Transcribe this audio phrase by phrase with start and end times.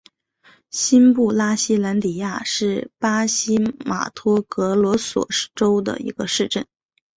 [0.71, 6.65] 新布拉西兰迪亚是巴西马托格罗索州的一个市镇。